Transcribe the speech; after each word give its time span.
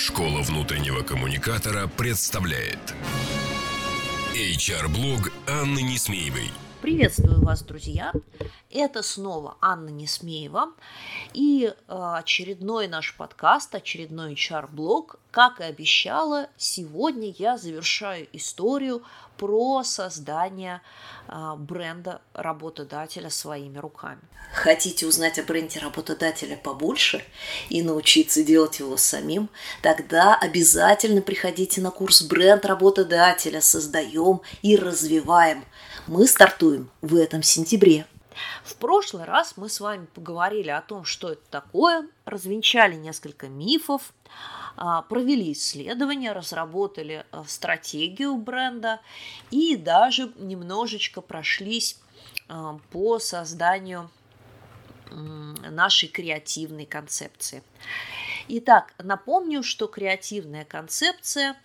Школа 0.00 0.40
внутреннего 0.40 1.02
коммуникатора 1.02 1.86
представляет 1.86 2.78
HR-блог 4.34 5.30
Анны 5.46 5.82
Несмеевой. 5.82 6.50
Приветствую 6.82 7.44
вас, 7.44 7.62
друзья! 7.62 8.10
Это 8.70 9.02
снова 9.02 9.58
Анна 9.60 9.90
Несмеева 9.90 10.70
и 11.34 11.66
э, 11.66 11.74
очередной 11.88 12.88
наш 12.88 13.14
подкаст, 13.16 13.74
очередной 13.74 14.32
HR-блог. 14.32 15.18
Как 15.30 15.60
и 15.60 15.64
обещала, 15.64 16.48
сегодня 16.56 17.34
я 17.36 17.58
завершаю 17.58 18.28
историю 18.32 19.02
про 19.36 19.82
создание 19.84 20.80
э, 21.28 21.54
бренда 21.58 22.22
работодателя 22.32 23.28
своими 23.28 23.76
руками. 23.76 24.22
Хотите 24.54 25.06
узнать 25.06 25.38
о 25.38 25.42
бренде 25.42 25.80
работодателя 25.80 26.56
побольше 26.56 27.22
и 27.68 27.82
научиться 27.82 28.42
делать 28.42 28.78
его 28.78 28.96
самим? 28.96 29.50
Тогда 29.82 30.34
обязательно 30.34 31.20
приходите 31.20 31.82
на 31.82 31.90
курс 31.90 32.22
«Бренд 32.22 32.64
работодателя. 32.64 33.60
Создаем 33.60 34.40
и 34.62 34.76
развиваем». 34.76 35.66
Мы 36.10 36.26
стартуем 36.26 36.90
в 37.02 37.14
этом 37.14 37.44
сентябре. 37.44 38.04
В 38.64 38.74
прошлый 38.74 39.22
раз 39.22 39.56
мы 39.56 39.68
с 39.68 39.78
вами 39.78 40.06
поговорили 40.06 40.70
о 40.70 40.82
том, 40.82 41.04
что 41.04 41.30
это 41.30 41.42
такое, 41.50 42.08
развенчали 42.24 42.96
несколько 42.96 43.46
мифов, 43.46 44.12
а, 44.76 45.02
провели 45.02 45.52
исследования, 45.52 46.32
разработали 46.32 47.24
а, 47.30 47.44
стратегию 47.46 48.34
бренда 48.38 49.00
и 49.52 49.76
даже 49.76 50.32
немножечко 50.34 51.20
прошлись 51.20 51.96
а, 52.48 52.80
по 52.90 53.20
созданию 53.20 54.10
нашей 55.12 56.08
креативной 56.08 56.86
концепции. 56.86 57.62
Итак, 58.52 58.94
напомню, 58.98 59.62
что 59.62 59.86
креативная 59.86 60.64
концепция 60.64 61.56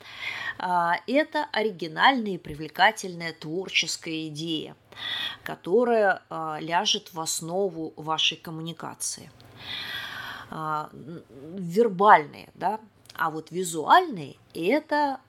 а,– 0.59 0.97
это 1.07 1.47
оригинальная 1.51 2.33
и 2.33 2.37
привлекательная 2.37 3.33
творческая 3.33 4.27
идея, 4.27 4.75
которая 5.43 6.21
а, 6.29 6.59
ляжет 6.59 7.11
в 7.11 7.19
основу 7.19 7.91
вашей 7.95 8.37
коммуникации. 8.37 9.31
А, 10.51 10.91
вербальные, 11.55 12.49
да, 12.53 12.79
а 13.15 13.31
вот 13.31 13.49
визуальные– 13.49 14.35
это, 14.53 15.21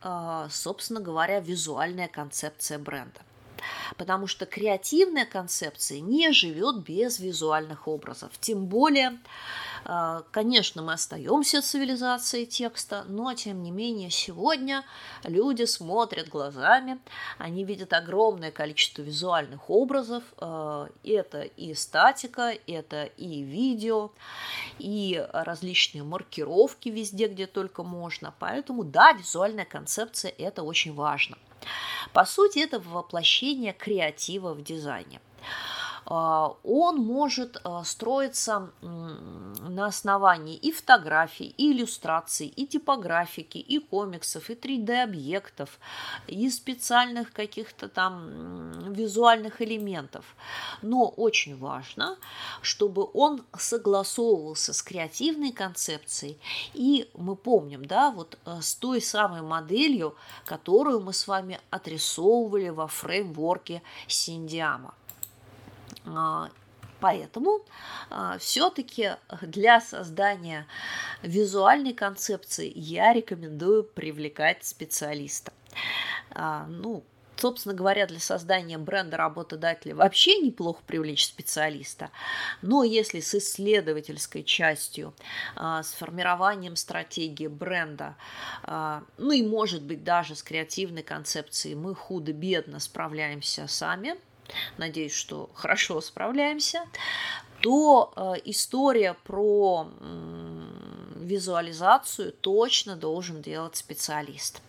собственно 0.50 1.00
говоря, 1.00 1.41
визуальная 1.41 2.08
концепция 2.08 2.78
бренда. 2.78 3.20
Потому 3.96 4.26
что 4.26 4.46
креативная 4.46 5.26
концепция 5.26 6.00
не 6.00 6.32
живет 6.32 6.82
без 6.82 7.18
визуальных 7.18 7.88
образов. 7.88 8.32
Тем 8.40 8.66
более 8.66 9.18
а, 9.88 10.24
конечно, 10.32 10.82
мы 10.82 10.94
остаемся 10.94 11.62
цивилизацией 11.62 12.46
текста, 12.46 13.04
но 13.06 13.32
тем 13.34 13.62
не 13.62 13.70
менее 13.70 14.10
сегодня 14.10 14.84
люди 15.22 15.62
смотрят 15.62 16.28
глазами, 16.28 16.98
они 17.38 17.62
видят 17.62 17.92
огромное 17.92 18.50
количество 18.50 19.02
визуальных 19.02 19.70
образов. 19.70 20.24
А, 20.38 20.88
это 21.04 21.42
и 21.42 21.72
статика, 21.74 22.52
это 22.66 23.04
и 23.04 23.42
видео, 23.42 24.10
и 24.80 25.24
различные 25.32 26.02
маркировки 26.02 26.88
везде, 26.88 27.28
где 27.28 27.46
только 27.46 27.84
можно. 27.84 28.34
Поэтому 28.41 28.82
да, 28.82 29.12
визуальная 29.12 29.66
концепция– 29.66 30.32
это 30.38 30.64
очень 30.64 30.94
важно. 30.94 31.38
По 32.12 32.24
сути, 32.24 32.60
это 32.60 32.80
воплощение 32.80 33.72
креатива 33.72 34.54
в 34.54 34.62
дизайне. 34.62 35.20
А, 36.06 36.54
он 36.62 36.98
может 36.98 37.60
а, 37.64 37.82
строиться 37.84 38.70
на 38.80 39.86
основании 39.86 40.56
и 40.56 40.70
фотографий, 40.70 41.54
и 41.56 41.72
иллюстраций, 41.72 42.46
и 42.46 42.66
типографики, 42.66 43.58
и 43.58 43.80
комиксов, 43.80 44.48
и 44.48 44.54
3D-объектов, 44.54 45.80
и 46.28 46.48
специальных 46.50 47.32
каких-то 47.32 47.88
там 47.88 48.92
визуальных 48.92 49.60
элементов. 49.60 50.25
Но 50.82 51.08
очень 51.08 51.56
важно, 51.58 52.16
чтобы 52.62 53.08
он 53.12 53.42
согласовывался 53.58 54.72
с 54.72 54.82
креативной 54.82 55.50
концепцией. 55.50 56.38
И 56.75 57.10
мы 57.14 57.34
помним, 57.34 57.84
да, 57.84 58.10
вот 58.12 58.38
э, 58.44 58.60
с 58.62 58.75
той 58.75 59.02
самой 59.02 59.42
моделью, 59.42 60.14
которую 60.44 61.00
мы 61.00 61.12
с 61.12 61.26
вами 61.26 61.60
отрисовывали 61.70 62.69
во 62.69 62.86
фреймворке 62.86 63.82
Синдиама. 64.06 64.94
А, 66.06 66.50
поэтому 67.00 67.61
а, 68.11 68.39
все-таки 68.39 69.17
для 69.43 69.81
создания 69.81 70.67
визуальной 71.22 71.94
концепции 71.94 72.72
я 72.75 73.12
рекомендую 73.12 73.84
привлекать 73.84 74.65
специалиста. 74.65 75.53
А, 76.31 76.67
ну, 76.67 77.05
собственно 77.37 77.75
говоря, 77.75 78.06
для 78.06 78.21
создания 78.21 78.78
бренда 78.78 79.19
работодателя 79.19 79.94
вообще 79.94 80.39
неплохо 80.39 80.83
привлечь 80.87 81.27
специалиста. 81.27 82.11
Но 82.62 82.83
если 82.83 83.21
с 83.21 83.34
исследовательской 83.34 84.43
частью, 84.43 85.12
с 85.55 85.93
формированием 85.93 86.77
стратегии 86.77 87.47
бренда, 87.47 88.17
ну 88.67 89.33
и, 89.33 89.43
может 89.47 89.83
быть, 89.83 90.03
даже 90.03 90.34
с 90.34 90.43
креативной 90.43 91.03
концепцией 91.03 91.75
мы 91.75 91.94
худо-бедно 91.94 92.81
справляемся 92.81 93.67
сами– 93.67 94.17
надеюсь, 94.78 95.14
что 95.14 95.50
хорошо 95.54 96.00
справляемся, 96.00 96.82
то 97.60 98.12
э, 98.14 98.34
история 98.44 99.16
про 99.24 99.88
визуализацию 101.16 102.32
точно 102.32 102.96
должен 102.96 103.42
делать 103.42 103.76
специалист. 103.76 104.60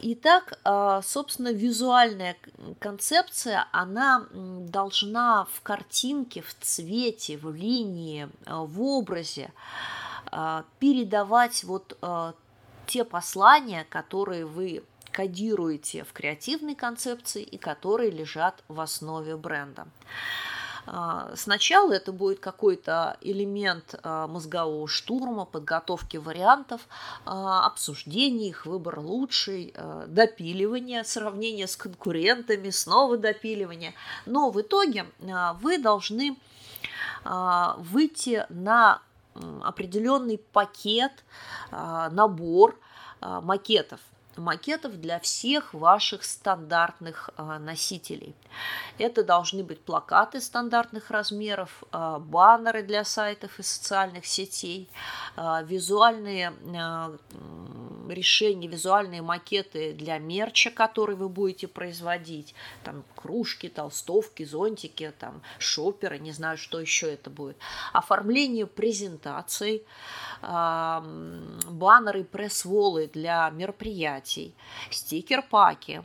Итак, 0.00 0.58
э, 0.64 1.00
собственно, 1.04 1.52
визуальная 1.52 2.36
концепция, 2.78 3.66
она 3.72 4.26
должна 4.32 5.46
в 5.52 5.60
картинке, 5.62 6.42
в 6.42 6.54
цвете, 6.60 7.36
в 7.36 7.54
линии, 7.54 8.28
э, 8.46 8.54
в 8.54 8.82
образе 8.82 9.52
передавать 10.78 11.64
вот 11.64 11.96
те 12.86 13.04
послания, 13.04 13.86
которые 13.88 14.44
вы 14.44 14.84
кодируете 15.18 16.04
в 16.04 16.12
креативной 16.12 16.76
концепции 16.76 17.42
и 17.42 17.58
которые 17.58 18.08
лежат 18.08 18.62
в 18.68 18.80
основе 18.80 19.36
бренда. 19.36 19.88
А, 20.86 21.32
сначала 21.34 21.92
это 21.92 22.12
будет 22.12 22.38
какой-то 22.38 23.16
элемент 23.20 23.96
а, 24.04 24.28
мозгового 24.28 24.86
штурма, 24.86 25.44
подготовки 25.44 26.18
вариантов, 26.18 26.82
а, 27.26 27.66
обсуждения 27.66 28.50
их, 28.50 28.64
выбор 28.64 29.00
лучший, 29.00 29.74
допиливание, 30.06 31.02
сравнение 31.02 31.66
с 31.66 31.76
конкурентами, 31.76 32.70
снова 32.70 33.18
допиливание. 33.18 33.94
Но 34.24 34.52
в 34.52 34.60
итоге 34.60 35.06
вы 35.60 35.78
должны 35.78 36.36
выйти 37.24 38.46
на 38.50 39.02
определенный 39.64 40.38
пакет, 40.38 41.24
набор 41.72 42.78
макетов– 43.20 43.98
макетов 44.38 45.00
для 45.00 45.18
всех 45.20 45.74
ваших 45.74 46.24
стандартных 46.24 47.30
а, 47.36 47.58
носителей. 47.58 48.34
Это 48.98 49.22
должны 49.24 49.62
быть 49.62 49.80
плакаты 49.80 50.40
стандартных 50.40 51.10
размеров, 51.10 51.84
а, 51.92 52.18
баннеры 52.18 52.82
для 52.82 53.04
сайтов 53.04 53.58
и 53.58 53.62
социальных 53.62 54.26
сетей, 54.26 54.88
а, 55.36 55.62
визуальные 55.62 56.52
решения, 58.08 58.68
визуальные 58.68 59.22
макеты 59.22 59.92
для 59.92 60.18
мерча, 60.18 60.70
который 60.70 61.14
вы 61.14 61.28
будете 61.28 61.68
производить, 61.68 62.54
там 62.82 63.04
кружки, 63.14 63.68
толстовки, 63.68 64.44
зонтики, 64.44 65.12
там 65.18 65.42
шоперы, 65.58 66.18
не 66.18 66.32
знаю, 66.32 66.56
что 66.56 66.80
еще 66.80 67.12
это 67.12 67.28
будет, 67.28 67.58
оформление 67.92 68.66
презентаций, 68.66 69.84
баннеры, 70.40 72.24
пресс-волы 72.24 73.10
для 73.12 73.50
мероприятий, 73.50 74.27
стикер-паки. 74.90 76.02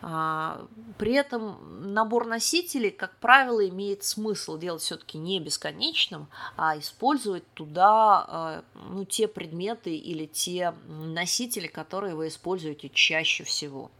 А, 0.00 0.64
при 0.96 1.14
этом 1.14 1.92
набор 1.92 2.26
носителей, 2.26 2.90
как 2.90 3.16
правило, 3.16 3.66
имеет 3.68 4.04
смысл 4.04 4.56
делать 4.56 4.82
все-таки 4.82 5.18
не 5.18 5.40
бесконечным, 5.40 6.28
а 6.56 6.78
использовать 6.78 7.44
туда 7.54 8.24
а, 8.28 8.64
ну, 8.74 9.04
те 9.04 9.26
предметы 9.26 9.96
или 9.96 10.26
те 10.26 10.74
носители, 10.86 11.66
которые 11.66 12.14
вы 12.14 12.28
используете 12.28 12.88
чаще 12.90 13.42
всего. 13.42 13.90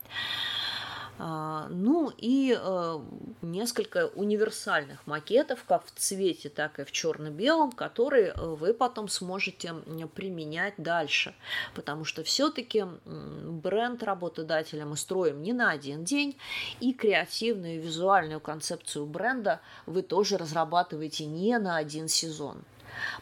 А, 1.20 1.66
ну 1.70 2.12
и 2.16 2.56
э, 2.56 3.00
несколько 3.42 4.06
универсальных 4.14 5.04
макетов, 5.06 5.64
как 5.64 5.84
в 5.86 5.90
цвете, 5.90 6.48
так 6.48 6.78
и 6.78 6.84
в 6.84 6.92
черно-белом, 6.92 7.72
которые 7.72 8.28
э, 8.28 8.40
вы 8.40 8.72
потом 8.72 9.08
сможете 9.08 9.74
применять 10.14 10.74
дальше. 10.76 11.34
Потому 11.74 12.04
что 12.04 12.22
все-таки 12.22 12.84
бренд 13.04 14.02
работодателя 14.04 14.86
мы 14.86 14.96
строим 14.96 15.42
не 15.42 15.52
на 15.52 15.70
один 15.70 16.04
день, 16.04 16.36
и 16.78 16.92
креативную 16.92 17.82
визуальную 17.82 18.38
концепцию 18.38 19.06
бренда 19.06 19.60
вы 19.86 20.02
тоже 20.02 20.36
разрабатываете 20.36 21.26
не 21.26 21.58
на 21.58 21.78
один 21.78 22.06
сезон. 22.06 22.62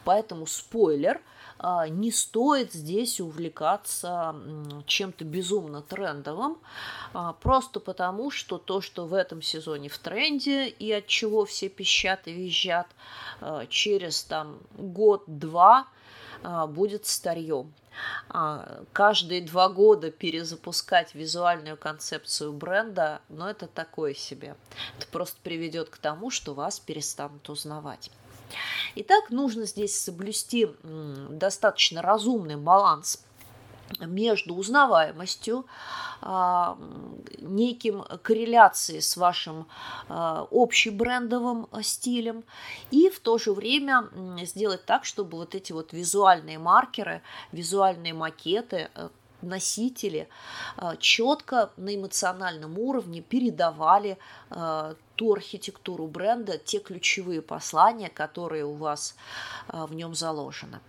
Поэтому 0.05 0.47
спойлер– 0.47 1.21
не 1.89 2.13
стоит 2.13 2.73
здесь 2.73 3.21
увлекаться 3.21 4.35
чем-то 4.87 5.25
безумно 5.25 5.83
трендовым, 5.83 6.59
а, 7.13 7.33
просто 7.33 7.81
потому, 7.81 8.31
что 8.31 8.59
то, 8.59 8.81
что 8.81 9.07
в 9.07 9.15
этом 9.15 9.43
сезоне 9.43 9.89
в 9.89 9.99
тренде 9.99 10.69
и 10.69 10.93
от 10.93 11.07
чего 11.07 11.45
все 11.45 11.69
пищат 11.69 12.29
и 12.29 12.33
визжат, 12.33 12.87
а, 13.41 13.67
через 13.67 14.23
там 14.23 14.59
год-два 14.77 15.89
будет 16.69 17.07
старьем. 17.07 17.73
Каждые 18.93 19.41
два 19.41 19.71
года 19.71 20.11
перезапускать 20.11 21.15
визуальную 21.15 21.79
концепцию 21.79 22.53
бренда, 22.53 23.23
но 23.31 23.47
ну, 23.47 23.51
это 23.51 23.67
такое 23.67 24.13
себе. 24.13 24.55
Это 24.99 25.07
просто 25.11 25.39
приведет 25.43 25.89
к 25.89 25.97
тому, 25.97 26.31
что 26.31 26.53
вас 26.53 26.79
перестанут 26.79 27.49
узнавать. 27.49 28.11
Итак, 28.99 29.29
нужно 29.29 29.67
здесь 29.67 30.01
соблюсти 30.01 30.69
достаточно 30.83 32.01
разумный 32.01 32.57
баланс 32.57 33.23
между 34.01 34.55
узнаваемостью, 34.55 35.67
а, 36.23 36.79
неким 37.39 38.05
корреляцией 38.23 39.03
с 39.03 39.19
вашим 39.19 39.69
а, 40.09 40.49
общебрендовым 40.51 41.69
стилем 41.83 42.45
и 42.91 43.11
в 43.11 43.21
то 43.21 43.37
же 43.37 43.53
время 43.53 44.09
сделать 44.45 44.87
так, 44.87 45.05
чтобы 45.05 45.37
вот 45.37 45.55
эти 45.55 45.73
вот 45.73 45.93
визуальные 45.93 46.59
маркеры, 46.59 47.21
визуальные 47.53 48.15
макеты 48.15 48.89
э, 48.95 49.09
носители 49.43 50.29
а, 50.79 50.97
четко 50.97 51.71
на 51.77 51.95
эмоциональном 51.95 52.79
уровне 52.79 53.21
передавали 53.21 54.17
ту 55.17 55.33
архитектуру 55.33 56.07
бренда, 56.07 56.59
те 56.59 56.79
ключевые 56.79 57.43
послания, 57.43 58.09
которые 58.09 58.65
у 58.65 58.75
вас 58.75 59.17
а, 59.69 59.87
в 59.87 59.95
нем 59.95 60.15
заложены. 60.15 60.81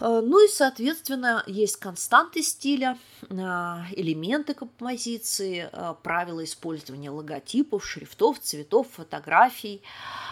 Ну 0.00 0.44
и, 0.44 0.48
соответственно, 0.48 1.44
есть 1.46 1.76
константы 1.76 2.42
стиля, 2.42 2.98
элементы 3.30 4.52
композиции, 4.52 5.70
правила 6.02 6.42
использования 6.42 7.10
логотипов, 7.10 7.86
шрифтов, 7.86 8.40
цветов, 8.40 8.88
фотографий– 8.90 9.80
а, 9.92 10.31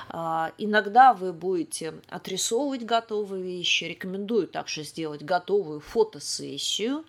иногда 0.59 1.13
вы 1.13 1.33
будете 1.33 1.95
отрисовывать 2.09 2.85
готовые 2.85 3.43
вещи. 3.43 3.85
Рекомендую 3.85 4.49
также 4.49 4.83
сделать 4.83 5.23
готовую 5.23 5.81
фотосессию. 5.81 7.05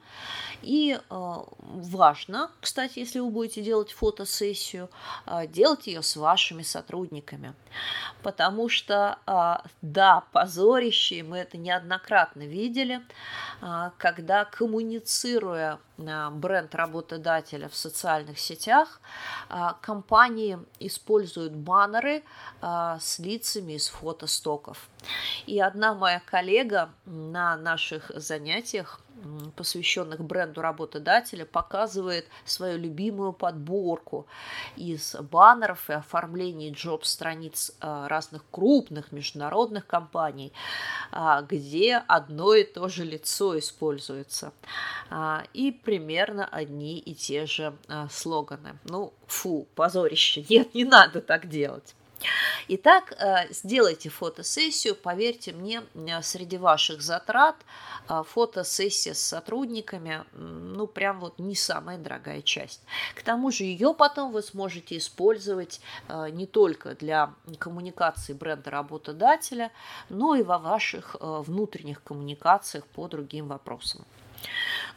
И 0.62 1.00
а, 1.10 1.46
важно, 1.60 2.52
кстати, 2.60 3.00
если 3.00 3.20
вы 3.20 3.32
будете 3.32 3.64
делать 3.64 3.92
фотосессию, 3.92 4.90
а, 5.26 5.48
делать 5.48 5.88
ее 5.88 6.04
с 6.04 6.16
вашими 6.16 6.62
сотрудниками. 6.62 7.54
Потому 8.22 8.70
что, 8.70 9.18
да, 9.82 10.24
позорище, 10.32 11.24
мы 11.24 11.40
это 11.40 11.58
неоднократно 11.58 12.42
видели, 12.42 13.02
когда 13.98 14.46
коммуницируя 14.46 15.80
бренд 15.98 16.76
работодателя 16.76 17.68
в 17.70 17.76
социальных 17.76 18.40
сетях, 18.40 19.02
компании 19.82 20.58
используют 20.80 21.54
баннеры 21.54 22.24
с 22.62 23.20
лицами 23.20 23.74
из 23.74 23.88
фотостоков. 23.90 24.90
И 25.46 25.60
одна 25.60 25.94
моя 25.94 26.22
коллега 26.26 26.90
на 27.06 27.58
наших 27.58 28.12
занятиях 28.16 29.02
посвященных 29.56 30.24
бренду 30.24 30.62
работодателя, 30.62 31.46
показывает 31.46 32.28
свою 32.46 32.78
любимую 32.78 33.34
подборку 33.34 34.28
из 34.76 35.16
баннеров 35.16 35.90
и 35.90 35.94
оформлений 35.94 36.72
джоб-страниц 36.72 37.74
а, 37.80 38.08
разных 38.08 38.44
крупных 38.52 39.12
международных 39.12 39.86
компаний, 39.86 40.54
а, 41.12 41.42
где 41.42 41.98
одно 42.08 42.54
и 42.54 42.64
то 42.64 42.88
же 42.88 43.04
лицо 43.04 43.58
используется. 43.58 44.54
А, 45.10 45.44
и 45.54 45.72
примерно 45.72 46.46
одни 46.46 47.00
и 47.00 47.14
те 47.14 47.46
же 47.46 47.76
слоганы. 48.10 48.78
Ну, 48.86 49.14
фу, 49.28 49.68
позорище. 49.76 50.46
Нет, 50.50 50.74
не 50.74 50.86
надо 50.86 51.22
так 51.22 51.48
делать. 51.48 51.96
Итак, 52.68 53.14
э, 53.20 53.52
сделайте 53.52 54.10
фотосессию. 54.10 54.96
Поверьте 54.96 55.52
мне, 55.52 55.84
э, 55.94 56.22
среди 56.22 56.58
ваших 56.58 57.02
затрат 57.02 57.56
э, 58.08 58.24
фотосессия 58.28 59.14
с 59.14 59.22
сотрудниками, 59.22 60.24
ну, 60.34 60.88
прям 60.88 61.20
вот 61.20 61.40
не 61.40 61.56
самая 61.56 61.98
дорогая 61.98 62.42
часть. 62.42 62.82
К 63.16 63.24
тому 63.24 63.52
же 63.52 63.64
ее 63.64 63.94
потом 63.94 64.32
вы 64.32 64.42
сможете 64.42 64.98
использовать 64.98 65.82
не 66.32 66.46
только 66.46 66.96
для 66.96 67.34
коммуникации 67.60 68.34
бренда 68.34 68.72
работодателя, 68.72 69.72
но 70.10 70.36
и 70.36 70.44
во 70.44 70.58
ваших 70.58 71.16
внутренних 71.20 72.04
коммуникациях 72.04 72.86
по 72.88 73.08
другим 73.08 73.48
вопросам. 73.48 74.06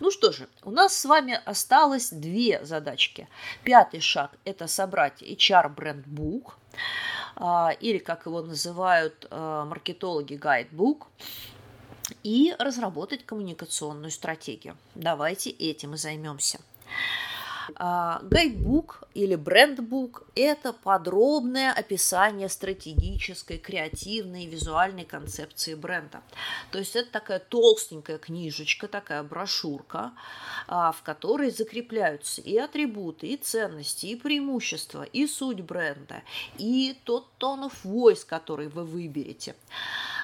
Ну 0.00 0.10
что 0.10 0.32
же, 0.32 0.48
у 0.62 0.70
нас 0.70 0.96
с 0.96 1.04
вами 1.04 1.40
осталось 1.44 2.10
две 2.10 2.64
задачки. 2.64 3.28
Пятый 3.62 4.00
шаг– 4.00 4.30
это 4.44 4.66
собрать 4.66 5.22
HR-бренд-бук. 5.22 6.56
А, 7.36 7.70
или, 7.80 7.98
как 7.98 8.26
его 8.26 8.42
называют 8.42 9.26
а, 9.30 9.64
маркетологи, 9.64 10.34
гайдбук, 10.34 11.08
и 12.22 12.54
разработать 12.58 13.24
коммуникационную 13.24 14.10
стратегию. 14.10 14.76
Давайте 14.94 15.50
этим 15.50 15.94
и 15.94 15.96
займемся. 15.96 16.60
А, 17.76 18.20
гайдбук 18.22 19.04
или 19.14 19.34
брендбук– 19.36 20.24
это 20.34 20.72
подробное 20.72 21.72
описание 21.72 22.48
стратегической, 22.48 23.58
креативной 23.58 24.46
визуальной 24.46 25.04
концепции 25.04 25.74
бренда. 25.74 26.22
То 26.70 26.78
есть 26.78 26.96
это 26.96 27.10
такая 27.10 27.38
толстенькая 27.38 28.18
книжечка, 28.18 28.88
такая 28.88 29.22
брошюрка, 29.22 30.12
а, 30.66 30.92
в 30.92 31.02
которой 31.02 31.50
закрепляются 31.50 32.40
и 32.40 32.56
атрибуты, 32.56 33.28
и 33.28 33.36
ценности, 33.36 34.06
и 34.06 34.16
преимущества, 34.16 35.04
и 35.04 35.26
суть 35.26 35.60
бренда, 35.60 36.22
и 36.58 36.98
тот 37.04 37.32
тон 37.38 37.64
of 37.64 37.74
voice, 37.84 38.24
который 38.26 38.68
вы 38.68 38.84
выберете, 38.84 39.56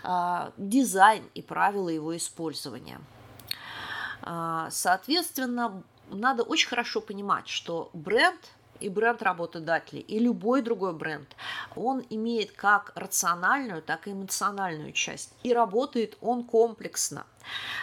а, 0.02 0.52
дизайн 0.56 1.25
и 1.34 1.42
правила 1.42 1.88
его 1.88 2.16
использования. 2.16 3.00
Соответственно, 4.69 5.82
надо 6.11 6.43
очень 6.43 6.69
хорошо 6.69 7.01
понимать, 7.01 7.49
что 7.49 7.91
бренд 7.93 8.41
и 8.81 8.89
бренд 8.89 9.23
работодателей, 9.23 10.01
и 10.01 10.19
любой 10.19 10.62
другой 10.62 10.93
бренд, 10.93 11.29
он 11.77 12.05
имеет 12.11 12.53
как 12.53 12.93
рациональную, 12.95 13.83
так 13.83 14.09
и 14.09 14.12
эмоциональную 14.12 14.93
часть. 14.93 15.35
И 15.43 15.52
работает 15.52 16.17
он 16.21 16.45
комплексно. 16.45 17.26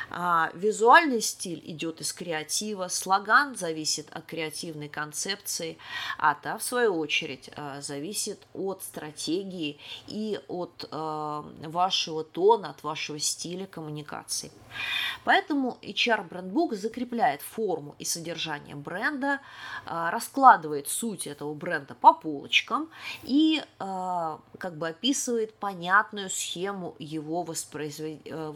А, 0.10 0.52
визуальный 0.54 1.22
стиль 1.22 1.62
идет 1.66 2.02
из 2.02 2.14
креатива, 2.14 2.88
слоган 2.88 3.56
зависит 3.56 4.08
от 4.12 4.26
креативной 4.26 4.90
концепции, 4.90 5.78
а 6.18 6.34
та, 6.36 6.58
в 6.58 6.64
свою 6.64 6.98
очередь, 6.98 7.50
а, 7.56 7.82
зависит 7.82 8.40
от 8.54 8.84
стратегии 8.84 9.80
и 10.08 10.40
от 10.48 10.88
а, 10.92 11.46
вашего 11.64 12.24
тона, 12.24 12.70
от 12.70 12.84
вашего 12.84 13.20
стиля 13.20 13.68
коммуникации. 13.68 14.52
Поэтому 15.24 15.78
HR 15.82 16.30
Brandbook 16.30 16.76
закрепляет 16.76 17.42
форму 17.42 17.96
и 18.00 18.06
содержание 18.06 18.76
бренда, 18.76 19.40
раскладывает 19.86 20.88
суть 20.88 21.26
этого 21.26 21.54
бренда 21.54 21.96
по 21.96 22.14
полочкам 22.14 22.90
и 23.24 23.62
как 23.80 24.78
бы 24.78 24.90
описывает 24.90 25.54
понятную 25.56 26.30
схему 26.30 26.96
его 27.00 27.46
э, 27.48 28.52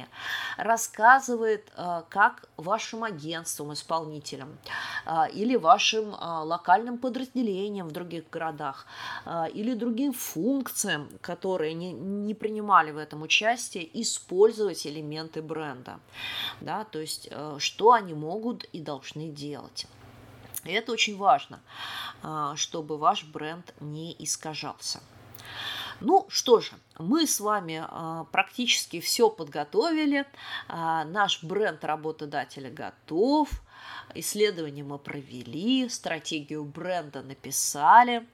воспроизведения 0.00 0.08
рассказывает, 0.56 1.72
э, 1.76 2.02
как 2.08 2.48
вашим 2.56 3.04
агентствам, 3.04 3.72
исполнителям 3.72 4.58
э, 5.06 5.30
или 5.32 5.56
вашим 5.56 6.14
э, 6.14 6.44
локальным 6.44 6.98
подразделениям 6.98 7.88
в 7.88 7.92
других 7.92 8.24
городах 8.30 8.86
или 9.54 9.74
другим 9.74 10.12
функциям, 10.12 11.08
которые 11.20 11.74
не, 11.74 11.92
не 11.92 12.34
принимали 12.34 12.92
в 12.92 12.98
этом 12.98 13.22
участие, 13.22 13.88
использовать 14.00 14.86
элементы 14.86 15.42
бренда. 15.42 15.98
Да, 16.60 16.84
то 16.84 17.00
есть, 17.00 17.30
что 17.58 17.92
они 17.92 18.14
могут 18.14 18.64
и 18.74 18.80
должны 18.80 19.28
делать. 19.28 19.86
И 20.64 20.72
это 20.72 20.92
очень 20.92 21.16
важно, 21.16 21.60
чтобы 22.56 22.98
ваш 22.98 23.24
бренд 23.24 23.74
не 23.80 24.14
искажался. 24.18 25.00
Ну 26.00 26.26
что 26.30 26.60
же, 26.60 26.72
мы 26.98 27.26
с 27.26 27.40
вами 27.40 27.84
а, 27.86 28.24
практически 28.32 29.00
все 29.00 29.28
подготовили. 29.28 30.24
А, 30.68 31.04
наш 31.04 31.44
бренд 31.44 31.84
работодателя 31.84 32.70
готов. 32.70 33.50
Исследование 34.14 34.84
мы 34.84 34.98
провели, 34.98 35.88
стратегию 35.88 36.64
бренда 36.64 37.22
написали, 37.22 38.26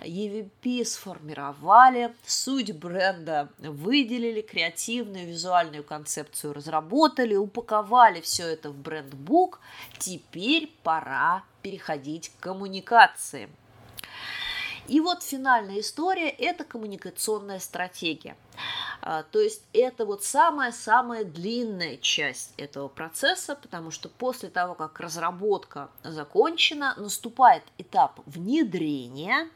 EVP 0.00 0.84
сформировали, 0.84 2.14
суть 2.24 2.74
бренда 2.76 3.50
выделили, 3.58 4.40
креативную 4.40 5.26
визуальную 5.26 5.82
концепцию 5.82 6.52
разработали, 6.54 7.34
упаковали 7.34 8.20
все 8.20 8.46
это 8.46 8.70
в 8.70 8.76
брендбук. 8.76 9.60
Теперь 9.98 10.72
пора 10.82 11.42
переходить 11.62 12.30
к 12.30 12.42
коммуникации. 12.42 13.48
И 14.86 15.00
вот 15.00 15.22
финальная 15.22 15.80
история– 15.80 16.28
это 16.38 16.64
коммуникационная 16.64 17.58
стратегия. 17.58 18.36
А, 19.06 19.22
то 19.22 19.38
есть 19.38 19.62
это 19.74 20.06
вот 20.06 20.24
самая-самая 20.24 21.24
длинная 21.24 21.98
часть 21.98 22.54
этого 22.56 22.88
процесса, 22.88 23.54
потому 23.54 23.90
что 23.90 24.08
после 24.08 24.48
того, 24.48 24.74
как 24.74 24.98
разработка 24.98 25.90
закончена, 26.02 26.94
наступает 26.96 27.62
этап 27.76 28.20
внедрения, 28.24 29.50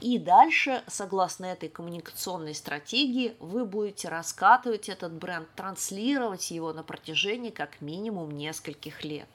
и 0.00 0.18
дальше, 0.18 0.82
согласно 0.88 1.46
этой 1.46 1.68
коммуникационной 1.68 2.54
стратегии, 2.54 3.36
вы 3.38 3.64
будете 3.64 4.08
раскатывать 4.08 4.88
этот 4.88 5.12
бренд, 5.12 5.48
транслировать 5.54 6.50
его 6.50 6.72
на 6.72 6.82
протяжении 6.82 7.50
как 7.50 7.80
минимум 7.80 8.32
нескольких 8.32 9.04
лет. 9.04 9.28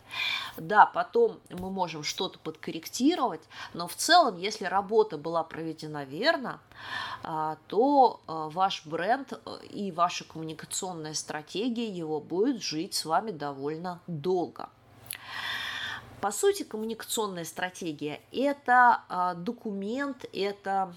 Да, 0.57 0.85
потом 0.85 1.39
мы 1.49 1.69
можем 1.69 2.03
что-то 2.03 2.39
подкорректировать, 2.39 3.41
но 3.73 3.87
в 3.87 3.95
целом, 3.95 4.37
если 4.37 4.65
работа 4.65 5.17
была 5.17 5.43
проведена 5.43 6.03
верно, 6.03 6.59
а, 7.23 7.57
то 7.67 8.19
а, 8.27 8.49
ваш 8.49 8.85
бренд 8.85 9.36
и 9.69 9.91
ваша 9.91 10.23
коммуникационная 10.23 11.13
стратегия 11.13 11.89
его 11.89 12.19
будет 12.19 12.61
жить 12.61 12.93
с 12.93 13.05
вами 13.05 13.31
довольно 13.31 14.01
долго. 14.07 14.69
По 16.21 16.31
сути, 16.31 16.63
коммуникационная 16.63 17.45
стратегия– 17.45 18.21
это 18.31 19.03
а, 19.07 19.35
документ, 19.35 20.25
это 20.33 20.93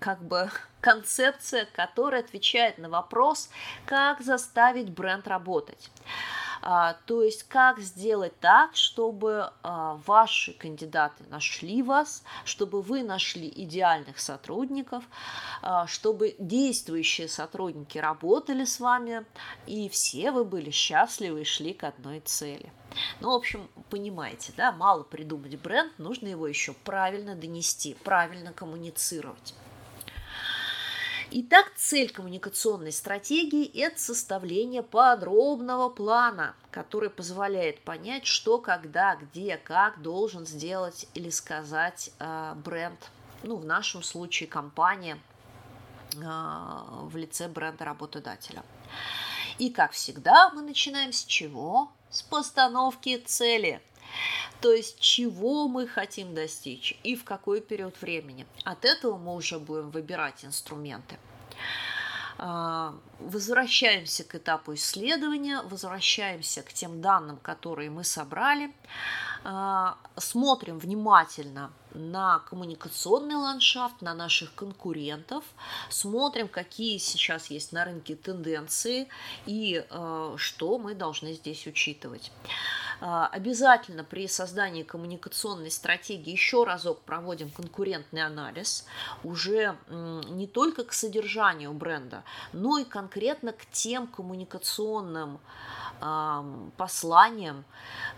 как 0.00 0.22
бы 0.22 0.50
концепция, 0.80 1.66
которая 1.72 2.22
отвечает 2.22 2.78
на 2.78 2.88
вопрос, 2.88 3.48
как 3.86 4.20
заставить 4.20 4.90
бренд 4.90 5.28
работать. 5.28 5.90
А, 6.62 6.94
то 7.06 7.22
есть 7.22 7.42
как 7.44 7.80
сделать 7.80 8.38
так, 8.38 8.76
чтобы 8.76 9.50
а, 9.62 9.98
ваши 10.06 10.52
кандидаты 10.52 11.24
нашли 11.28 11.82
вас, 11.82 12.22
чтобы 12.44 12.82
вы 12.82 13.02
нашли 13.02 13.52
идеальных 13.54 14.20
сотрудников, 14.20 15.02
а, 15.60 15.88
чтобы 15.88 16.36
действующие 16.38 17.26
сотрудники 17.26 17.98
работали 17.98 18.64
с 18.64 18.78
вами, 18.78 19.26
и 19.66 19.88
все 19.88 20.30
вы 20.30 20.44
были 20.44 20.70
счастливы 20.70 21.42
и 21.42 21.44
шли 21.44 21.74
к 21.74 21.82
одной 21.82 22.20
цели. 22.20 22.72
Ну, 23.20 23.30
в 23.30 23.34
общем, 23.34 23.68
понимаете, 23.90 24.52
да, 24.56 24.70
мало 24.70 25.02
придумать 25.02 25.58
бренд, 25.60 25.98
нужно 25.98 26.28
его 26.28 26.46
еще 26.46 26.74
правильно 26.74 27.34
донести, 27.34 27.96
правильно 28.04 28.52
коммуницировать. 28.52 29.54
Итак, 31.34 31.72
цель 31.76 32.12
коммуникационной 32.12 32.92
стратегии– 32.92 33.64
это 33.82 33.98
составление 33.98 34.82
подробного 34.82 35.88
плана, 35.88 36.54
который 36.70 37.08
позволяет 37.08 37.80
понять, 37.80 38.26
что, 38.26 38.58
когда, 38.58 39.16
где, 39.16 39.56
как 39.56 40.02
должен 40.02 40.44
сделать 40.44 41.08
или 41.14 41.30
сказать 41.30 42.10
э, 42.18 42.52
бренд, 42.56 43.10
ну, 43.44 43.56
в 43.56 43.64
нашем 43.64 44.02
случае 44.02 44.46
компания 44.46 45.18
э, 46.16 46.18
в 46.20 47.16
лице 47.16 47.48
бренда 47.48 47.86
работодателя. 47.86 48.62
И, 49.58 49.70
как 49.70 49.92
всегда, 49.92 50.50
мы 50.50 50.60
начинаем 50.60 51.14
с 51.14 51.24
чего? 51.24 51.90
С 52.10 52.20
постановки 52.20 53.16
цели– 53.16 53.80
то 54.60 54.72
есть 54.72 55.00
чего 55.00 55.68
мы 55.68 55.86
хотим 55.86 56.34
достичь 56.34 56.98
и 57.02 57.16
в 57.16 57.24
какой 57.24 57.60
период 57.60 58.00
времени. 58.00 58.46
От 58.64 58.84
этого 58.84 59.16
мы 59.16 59.34
уже 59.34 59.58
будем 59.58 59.90
выбирать 59.90 60.44
инструменты. 60.44 61.18
А, 62.38 62.94
возвращаемся 63.20 64.24
к 64.24 64.34
этапу 64.34 64.74
исследования, 64.74 65.62
возвращаемся 65.62 66.62
к 66.62 66.72
тем 66.72 67.00
данным, 67.00 67.36
которые 67.36 67.90
мы 67.90 68.04
собрали, 68.04 68.74
а, 69.44 69.96
смотрим 70.16 70.78
внимательно 70.78 71.72
на 71.94 72.40
коммуникационный 72.40 73.36
ландшафт, 73.36 74.02
на 74.02 74.14
наших 74.14 74.54
конкурентов, 74.54 75.44
смотрим, 75.88 76.48
какие 76.48 76.98
сейчас 76.98 77.46
есть 77.46 77.72
на 77.72 77.84
рынке 77.84 78.16
тенденции 78.16 79.08
и 79.46 79.84
а, 79.90 80.34
что 80.36 80.78
мы 80.78 80.94
должны 80.94 81.34
здесь 81.34 81.66
учитывать. 81.66 82.32
А, 83.04 83.26
обязательно 83.26 84.04
при 84.04 84.28
создании 84.28 84.84
коммуникационной 84.84 85.72
стратегии 85.72 86.30
еще 86.30 86.62
разок 86.62 87.00
проводим 87.00 87.50
конкурентный 87.50 88.22
анализ 88.22 88.86
уже 89.24 89.76
не 89.88 90.46
только 90.46 90.84
к 90.84 90.92
содержанию 90.92 91.72
бренда, 91.72 92.22
но 92.52 92.78
и 92.78 92.84
конкретно 92.84 93.52
к 93.52 93.66
тем 93.72 94.06
коммуникационным 94.06 95.40
посланиям, 96.76 97.64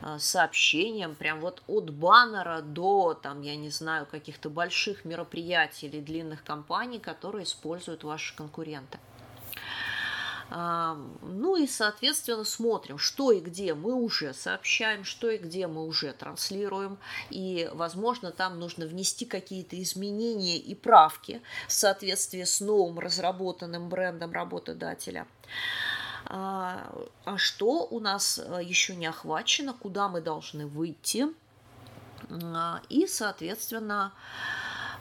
а, 0.02 0.18
сообщениям, 0.18 1.14
прям 1.14 1.40
вот 1.40 1.62
от 1.66 1.90
баннера 1.90 2.60
до, 2.60 3.14
там, 3.14 3.40
я 3.40 3.56
не 3.56 3.70
знаю, 3.70 4.06
каких-то 4.06 4.50
больших 4.50 5.06
мероприятий 5.06 5.86
или 5.86 6.00
длинных 6.00 6.44
кампаний, 6.44 6.98
которые 6.98 7.44
используют 7.44 8.04
ваши 8.04 8.36
конкуренты. 8.36 8.98
Ну 10.50 11.56
и, 11.56 11.66
соответственно, 11.66 12.44
смотрим, 12.44 12.98
что 12.98 13.32
и 13.32 13.40
где 13.40 13.74
мы 13.74 13.94
уже 13.94 14.34
сообщаем, 14.34 15.04
что 15.04 15.30
и 15.30 15.38
где 15.38 15.66
мы 15.66 15.84
уже 15.86 16.12
транслируем. 16.12 16.98
И, 17.30 17.68
возможно, 17.72 18.30
там 18.30 18.58
нужно 18.58 18.86
внести 18.86 19.24
какие-то 19.24 19.80
изменения 19.82 20.58
и 20.58 20.74
правки 20.74 21.42
в 21.66 21.72
соответствии 21.72 22.44
с 22.44 22.60
новым 22.60 22.98
разработанным 22.98 23.88
брендом 23.88 24.32
работодателя. 24.32 25.26
А, 26.26 26.90
а 27.24 27.36
что 27.36 27.86
у 27.86 28.00
нас 28.00 28.38
э, 28.42 28.60
еще 28.62 28.96
не 28.96 29.06
охвачено, 29.06 29.74
куда 29.74 30.08
мы 30.08 30.20
должны 30.20 30.66
выйти. 30.66 31.26
А, 32.30 32.80
и, 32.88 33.06
соответственно, 33.06 34.12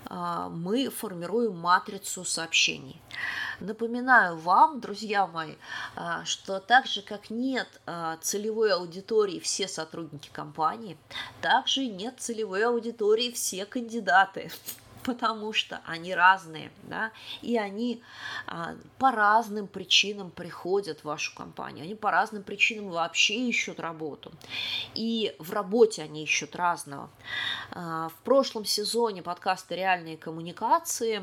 мы 0.09 0.89
формируем 0.89 1.57
матрицу 1.57 2.23
сообщений. 2.25 3.01
Напоминаю 3.59 4.37
вам, 4.37 4.79
друзья 4.79 5.27
мои, 5.27 5.55
а, 5.95 6.25
что 6.25 6.59
так 6.59 6.85
же, 6.85 7.01
как 7.01 7.29
нет 7.29 7.67
а, 7.85 8.17
целевой 8.17 8.73
аудитории 8.73 9.39
все 9.39 9.67
сотрудники 9.67 10.29
компании, 10.31 10.97
также 11.41 11.85
нет 11.85 12.15
целевой 12.17 12.65
аудитории 12.65 13.31
все 13.31 13.65
кандидаты 13.65 14.51
потому 15.03 15.53
что 15.53 15.81
они 15.85 16.15
разные, 16.15 16.71
да, 16.83 17.11
и 17.41 17.57
они 17.57 18.01
а, 18.47 18.75
по 18.97 19.11
разным 19.11 19.67
причинам 19.67 20.31
приходят 20.31 21.01
в 21.01 21.05
вашу 21.05 21.35
компанию, 21.35 21.83
они 21.83 21.95
по 21.95 22.11
разным 22.11 22.43
причинам 22.43 22.89
вообще 22.89 23.35
ищут 23.35 23.79
работу, 23.79 24.31
и 24.95 25.35
в 25.39 25.51
работе 25.51 26.03
они 26.03 26.23
ищут 26.23 26.55
разного. 26.55 27.09
А, 27.71 28.09
в 28.09 28.23
прошлом 28.23 28.65
сезоне 28.65 29.21
подкаста 29.21 29.75
«Реальные 29.75 30.17
коммуникации» 30.17 31.21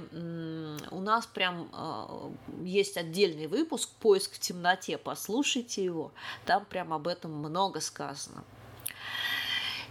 у 0.90 1.00
нас 1.00 1.26
прям 1.26 1.68
а, 1.72 2.30
есть 2.62 2.96
отдельный 2.96 3.46
выпуск 3.46 3.90
«Поиск 4.00 4.34
в 4.34 4.38
темноте», 4.38 4.98
послушайте 4.98 5.84
его, 5.84 6.12
там 6.44 6.64
прям 6.64 6.92
об 6.92 7.08
этом 7.08 7.32
много 7.32 7.80
сказано. 7.80 8.44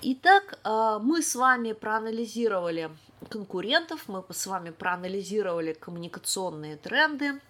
Итак, 0.02 0.60
а, 0.64 1.00
мы 1.00 1.22
с 1.22 1.36
вами 1.36 1.74
проанализировали 1.74 2.90
конкурентов, 3.28 4.08
мы 4.08 4.24
с 4.30 4.48
вами 4.48 4.70
проанализировали 4.70 5.74
коммуникационные 5.74 6.78
тренды, 6.78 7.42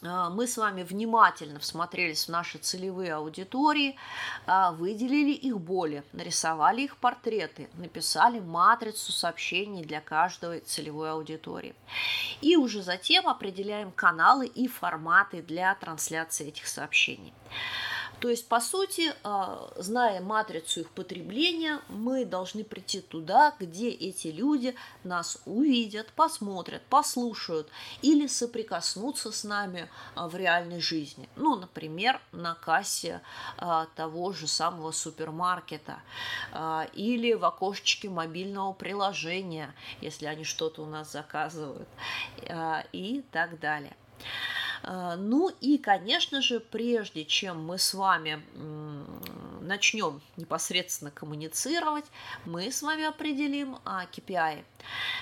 а, 0.00 0.30
мы 0.30 0.46
с 0.46 0.56
вами 0.56 0.82
внимательно 0.82 1.58
всмотрелись 1.58 2.24
в 2.24 2.28
наши 2.28 2.58
целевые 2.58 3.14
аудитории, 3.14 3.96
а, 4.46 4.72
выделили 4.72 5.32
их 5.32 5.58
боли, 5.60 6.02
нарисовали 6.12 6.82
их 6.82 6.96
портреты, 6.96 7.68
написали 7.74 8.40
матрицу 8.40 9.12
сообщений 9.12 9.84
для 9.84 10.00
каждой 10.00 10.60
целевой 10.60 11.10
аудитории. 11.12 11.74
И 12.40 12.56
уже 12.56 12.82
затем 12.82 13.28
определяем 13.28 13.92
каналы 13.92 14.46
и 14.46 14.66
форматы 14.66 15.42
для 15.42 15.74
трансляции 15.74 16.48
этих 16.48 16.66
сообщений. 16.66 17.32
То 18.22 18.28
есть, 18.28 18.46
по 18.46 18.60
сути, 18.60 19.12
а, 19.24 19.68
зная 19.74 20.20
матрицу 20.20 20.82
их 20.82 20.90
потребления, 20.90 21.80
мы 21.88 22.24
должны 22.24 22.62
прийти 22.62 23.00
туда, 23.00 23.52
где 23.58 23.88
эти 23.90 24.28
люди 24.28 24.76
нас 25.02 25.38
увидят, 25.44 26.12
посмотрят, 26.12 26.82
послушают 26.82 27.68
или 28.00 28.28
соприкоснутся 28.28 29.32
с 29.32 29.42
нами 29.42 29.90
а, 30.14 30.28
в 30.28 30.36
реальной 30.36 30.80
жизни. 30.80 31.28
Ну, 31.34 31.56
например, 31.56 32.20
на 32.30 32.54
кассе 32.54 33.22
а, 33.58 33.86
того 33.96 34.32
же 34.32 34.46
самого 34.46 34.92
супермаркета 34.92 35.98
или 36.92 37.32
в 37.32 37.44
окошечке 37.44 38.08
мобильного 38.08 38.72
приложения, 38.72 39.74
если 40.00 40.26
они 40.26 40.44
что-то 40.44 40.82
у 40.82 40.86
нас 40.86 41.10
заказывают 41.10 41.88
и 42.92 43.24
так 43.32 43.58
далее. 43.58 43.96
А, 44.82 45.16
ну 45.16 45.50
и, 45.60 45.78
конечно 45.78 46.42
же, 46.42 46.60
прежде 46.60 47.24
чем 47.24 47.64
мы 47.64 47.78
с 47.78 47.94
вами 47.94 48.42
начнем 49.60 50.20
непосредственно 50.36 51.10
коммуницировать, 51.10 52.04
мы 52.44 52.70
с 52.70 52.82
вами 52.82 53.04
определим 53.04 53.76
KPI. 53.84 54.64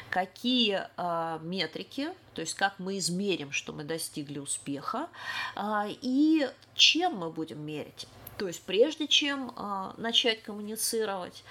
Какие 0.09 0.87
а, 0.97 1.39
метрики, 1.43 2.09
то 2.35 2.41
есть 2.41 2.55
как 2.55 2.79
мы 2.79 2.99
измерим, 2.99 3.53
что 3.53 3.73
мы 3.73 3.85
достигли 3.85 4.39
успеха, 4.39 5.09
а, 5.55 5.87
и 5.89 6.49
чем 6.75 7.17
мы 7.17 7.31
будем 7.31 7.61
мерить. 7.65 8.07
То 8.41 8.47
есть 8.47 8.63
прежде 8.63 9.07
чем 9.07 9.53
э, 9.55 9.93
начать 9.99 10.43
коммуницировать, 10.43 11.45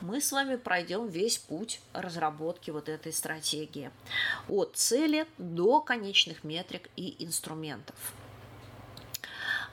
мы 0.00 0.20
с 0.20 0.32
вами 0.32 0.56
пройдем 0.56 1.06
весь 1.06 1.38
путь 1.38 1.80
разработки 1.92 2.72
вот 2.72 2.88
этой 2.88 3.12
стратегии 3.12 3.92
от 4.48 4.72
цели 4.74 5.28
до 5.38 5.80
конечных 5.80 6.42
метрик 6.42 6.88
и 6.96 7.24
инструментов. 7.24 7.94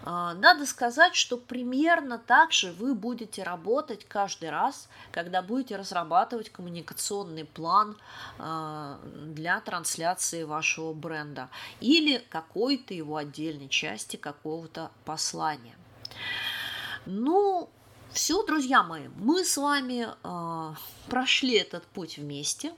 А, 0.04 0.36
надо 0.36 0.68
сказать, 0.68 1.16
что 1.16 1.38
примерно 1.38 2.20
так 2.20 2.52
же 2.52 2.72
вы 2.74 2.94
будете 2.94 3.42
работать 3.42 4.06
каждый 4.08 4.52
раз, 4.52 4.90
когда 5.12 5.42
будете 5.42 5.76
разрабатывать 5.76 6.52
коммуникационный 6.52 7.46
план 7.46 7.98
а, 8.38 9.00
для 9.04 9.60
трансляции 9.62 10.44
вашего 10.44 10.94
бренда 10.94 11.50
или 11.80 12.24
какой-то 12.30 12.94
его 12.94 13.16
отдельной 13.16 13.70
части 13.70 14.18
какого-то 14.18 14.92
послания. 15.04 15.76
Ну, 17.12 17.72
все, 18.12 18.46
друзья 18.46 18.84
мои, 18.84 19.08
мы 19.16 19.44
с 19.44 19.58
вами 19.58 20.10
э, 20.24 20.76
прошли 21.10 21.56
этот 21.56 21.84
путь 21.88 22.18
вместе. 22.18 22.72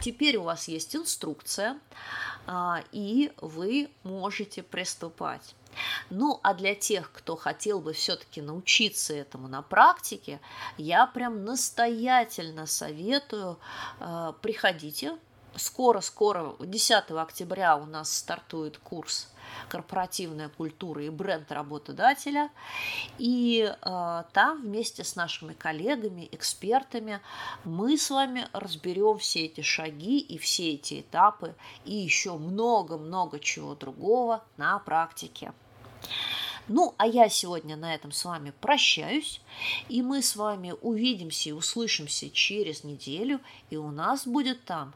Теперь 0.00 0.38
у 0.38 0.44
вас 0.44 0.68
есть 0.68 0.96
инструкция, 0.96 1.78
э, 2.46 2.76
и 2.92 3.30
вы 3.42 3.90
можете 4.02 4.62
приступать. 4.62 5.54
Ну, 6.08 6.40
а 6.42 6.54
для 6.54 6.74
тех, 6.74 7.12
кто 7.12 7.36
хотел 7.36 7.78
бы 7.78 7.92
все-таки 7.92 8.40
научиться 8.40 9.12
этому 9.12 9.48
на 9.48 9.60
практике, 9.60 10.40
я 10.78 11.06
прям 11.06 11.44
настоятельно 11.44 12.64
советую, 12.64 13.58
э, 14.00 14.32
приходите. 14.40 15.18
Скоро-скоро, 15.56 16.56
10 16.60 17.10
октября 17.10 17.76
у 17.76 17.86
нас 17.86 18.16
стартует 18.16 18.78
курс 18.78 19.28
корпоративная 19.68 20.48
культура 20.48 21.04
и 21.04 21.10
бренд 21.10 21.50
работодателя. 21.52 22.50
И 23.18 23.70
э, 23.70 24.22
там 24.32 24.62
вместе 24.62 25.04
с 25.04 25.16
нашими 25.16 25.52
коллегами, 25.52 26.28
экспертами 26.32 27.20
мы 27.64 27.96
с 27.96 28.10
вами 28.10 28.48
разберем 28.52 29.18
все 29.18 29.46
эти 29.46 29.60
шаги 29.60 30.18
и 30.18 30.38
все 30.38 30.72
эти 30.74 31.00
этапы 31.00 31.54
и 31.84 31.94
еще 31.94 32.36
много-много 32.36 33.38
чего 33.38 33.74
другого 33.74 34.44
на 34.56 34.78
практике. 34.78 35.52
Ну, 36.68 36.94
а 36.96 37.06
я 37.06 37.28
сегодня 37.28 37.76
на 37.76 37.94
этом 37.94 38.10
с 38.10 38.24
вами 38.24 38.52
прощаюсь, 38.60 39.40
и 39.88 40.00
мы 40.00 40.22
с 40.22 40.34
вами 40.34 40.74
увидимся 40.80 41.50
и 41.50 41.52
услышимся 41.52 42.30
через 42.30 42.84
неделю, 42.84 43.40
и 43.70 43.76
у 43.76 43.90
нас 43.90 44.26
будет 44.26 44.64
там 44.64 44.94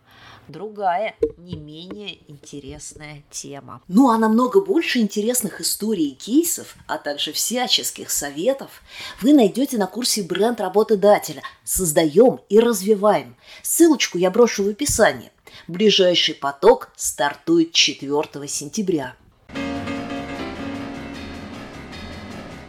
другая, 0.49 1.15
не 1.37 1.57
менее 1.57 2.19
интересная 2.29 3.23
тема. 3.31 3.83
Ну 3.87 4.09
а 4.09 4.17
намного 4.17 4.65
больше 4.65 4.99
интересных 4.99 5.61
историй 5.61 6.09
и 6.09 6.15
кейсов, 6.15 6.75
а 6.87 6.97
также 6.97 7.33
всяческих 7.33 8.11
советов 8.11 8.83
вы 9.21 9.35
найдете 9.35 9.77
на 9.77 9.87
курсе 9.87 10.23
«Бренд 10.23 10.61
работодателя. 10.61 11.43
Создаем 11.65 12.41
и 12.49 12.59
развиваем». 12.61 13.37
Ссылочку 13.63 14.17
я 14.17 14.31
брошу 14.31 14.65
в 14.65 14.69
описании. 14.69 15.31
Ближайший 15.67 16.35
поток 16.35 16.91
стартует 16.97 17.73
4 17.73 18.49
сентября. 18.49 19.15